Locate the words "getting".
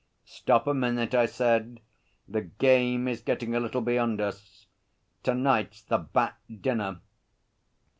3.21-3.53